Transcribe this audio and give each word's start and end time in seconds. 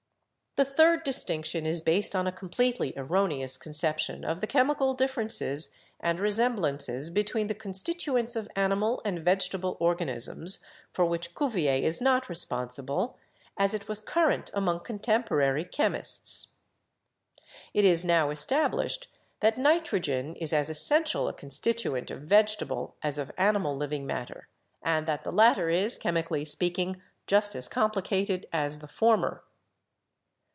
"The 0.57 0.65
third 0.65 1.05
distinction 1.05 1.65
is 1.65 1.81
based 1.81 2.13
on 2.13 2.27
a 2.27 2.31
completely 2.33 2.91
erroneous 2.97 3.55
conception 3.55 4.25
of 4.25 4.41
the 4.41 4.47
chemical 4.47 4.93
differences 4.93 5.69
and 6.01 6.19
resemblances 6.19 7.09
between 7.09 7.47
the 7.47 7.55
constituents 7.55 8.35
of 8.35 8.51
animal 8.53 9.01
and 9.05 9.19
vegetable 9.23 9.77
organ 9.79 10.09
isms, 10.09 10.59
for 10.91 11.05
which 11.05 11.35
Cuvier 11.35 11.81
is 11.81 12.01
not 12.01 12.27
responsible, 12.27 13.15
as 13.55 13.73
it 13.73 13.87
was 13.87 14.01
current 14.01 14.51
among 14.53 14.81
contemporary 14.81 15.63
chemists. 15.63 16.49
It 17.73 17.85
is 17.85 18.03
now 18.03 18.29
established 18.29 19.07
that 19.39 19.57
nitrogen 19.57 20.35
is 20.35 20.51
as 20.51 20.69
essential 20.69 21.29
a 21.29 21.33
constituent 21.33 22.11
of 22.11 22.23
vegetable 22.23 22.97
as 23.01 23.17
of 23.17 23.31
animal 23.37 23.77
living 23.77 24.05
matter 24.05 24.49
and 24.83 25.05
that 25.07 25.23
the 25.23 25.31
latter 25.31 25.69
is, 25.69 25.97
chemically 25.97 26.43
speaking, 26.43 27.01
just 27.25 27.55
as 27.55 27.69
complicated 27.69 28.47
as 28.51 28.79
the 28.79 28.89
former. 28.89 29.45